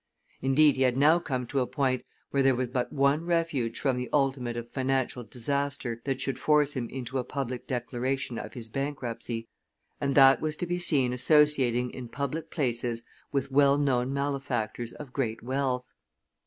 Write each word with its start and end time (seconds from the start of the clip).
Indeed, 0.41 0.77
he 0.77 0.81
had 0.81 0.97
now 0.97 1.19
come 1.19 1.45
to 1.45 1.59
a 1.59 1.67
point 1.67 2.03
where 2.31 2.41
there 2.41 2.55
was 2.55 2.69
but 2.69 2.91
one 2.91 3.23
refuge 3.23 3.79
from 3.79 3.97
the 3.97 4.09
ultimate 4.11 4.57
of 4.57 4.71
financial 4.71 5.23
disaster 5.23 6.01
that 6.05 6.19
should 6.19 6.39
force 6.39 6.75
him 6.75 6.89
into 6.89 7.19
a 7.19 7.23
public 7.23 7.67
declaration 7.67 8.39
of 8.39 8.55
his 8.55 8.67
bankruptcy, 8.67 9.47
and 9.99 10.15
that 10.15 10.41
was 10.41 10.55
to 10.55 10.65
be 10.65 10.79
seen 10.79 11.13
associating 11.13 11.91
in 11.91 12.07
public 12.09 12.49
places 12.49 13.03
with 13.31 13.51
well 13.51 13.77
known 13.77 14.11
malefactors 14.11 14.91
of 14.93 15.13
great 15.13 15.43
wealth. 15.43 15.85